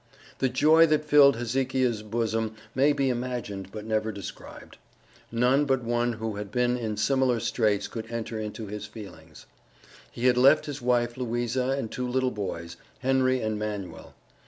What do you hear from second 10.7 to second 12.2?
wife Louisa, and two